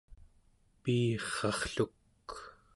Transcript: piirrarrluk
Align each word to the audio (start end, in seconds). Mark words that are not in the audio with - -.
piirrarrluk 0.81 2.29